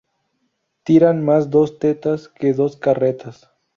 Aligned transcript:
Tiran 0.83 1.23
más 1.23 1.51
dos 1.51 1.77
tetas 1.77 2.27
que 2.27 2.53
dos 2.53 2.75
carretas 2.75 3.51